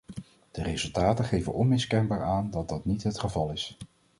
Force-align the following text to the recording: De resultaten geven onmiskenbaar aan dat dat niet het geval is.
De 0.51 0.63
resultaten 0.63 1.25
geven 1.25 1.53
onmiskenbaar 1.53 2.23
aan 2.23 2.49
dat 2.51 2.69
dat 2.69 2.85
niet 2.85 3.03
het 3.03 3.19
geval 3.19 3.49
is. 3.51 3.77